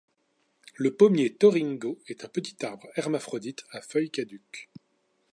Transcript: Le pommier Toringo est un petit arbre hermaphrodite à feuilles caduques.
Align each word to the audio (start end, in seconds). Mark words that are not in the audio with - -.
Le 0.77 0.95
pommier 0.95 1.35
Toringo 1.35 1.99
est 2.07 2.25
un 2.25 2.27
petit 2.27 2.55
arbre 2.65 2.87
hermaphrodite 2.95 3.65
à 3.69 3.81
feuilles 3.81 4.09
caduques. 4.09 4.71